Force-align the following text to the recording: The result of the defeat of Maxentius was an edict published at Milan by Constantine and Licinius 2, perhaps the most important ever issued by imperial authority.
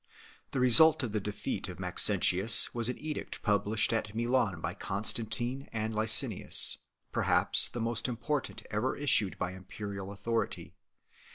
The 0.49 0.59
result 0.59 1.03
of 1.03 1.11
the 1.11 1.19
defeat 1.19 1.69
of 1.69 1.79
Maxentius 1.79 2.73
was 2.73 2.89
an 2.89 2.97
edict 2.97 3.43
published 3.43 3.93
at 3.93 4.15
Milan 4.15 4.59
by 4.59 4.73
Constantine 4.73 5.69
and 5.71 5.93
Licinius 5.93 6.77
2, 7.09 7.09
perhaps 7.11 7.69
the 7.69 7.81
most 7.81 8.07
important 8.07 8.65
ever 8.71 8.95
issued 8.97 9.37
by 9.37 9.51
imperial 9.51 10.11
authority. 10.11 10.73